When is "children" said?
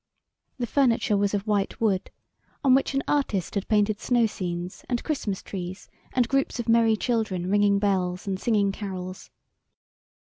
6.97-7.51